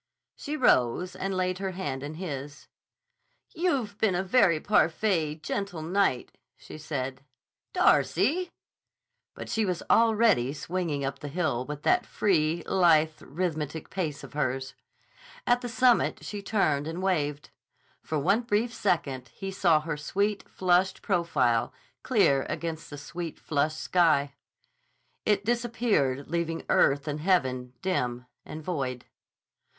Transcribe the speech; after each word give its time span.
She 0.35 0.57
rose 0.57 1.15
and 1.15 1.37
laid 1.37 1.59
her 1.59 1.73
hand 1.73 2.01
in 2.01 2.15
his. 2.15 2.67
"You've 3.53 3.99
been 3.99 4.15
a 4.15 4.23
very 4.23 4.59
parfait, 4.59 5.35
gentil 5.43 5.83
knight," 5.83 6.31
she 6.57 6.79
said. 6.79 7.21
"Darcy!" 7.71 8.49
But 9.35 9.47
she 9.47 9.63
was 9.63 9.83
already 9.91 10.53
swinging 10.53 11.05
up 11.05 11.19
the 11.19 11.27
hill 11.27 11.65
with 11.65 11.83
that 11.83 12.07
free, 12.07 12.63
lithe, 12.65 13.21
rhythmic 13.21 13.91
pace 13.91 14.23
of 14.23 14.33
hers. 14.33 14.73
At 15.45 15.61
the 15.61 15.69
summit 15.69 16.25
she 16.25 16.41
turned 16.41 16.87
and 16.87 17.03
waved. 17.03 17.51
For 18.01 18.17
one 18.17 18.41
brief 18.41 18.73
second 18.73 19.27
he 19.35 19.51
saw 19.51 19.81
her 19.81 19.97
sweet, 19.97 20.49
flushed 20.49 21.03
profile 21.03 21.73
clear 22.01 22.47
against 22.49 22.89
the 22.89 22.97
sweet, 22.97 23.39
flushed 23.39 23.77
sky. 23.79 24.33
It 25.27 25.45
disappeared 25.45 26.27
leaving 26.27 26.65
earth 26.69 27.07
and 27.07 27.19
heaven 27.19 27.73
dim 27.83 28.25
and 28.43 28.63
void. 28.63 29.05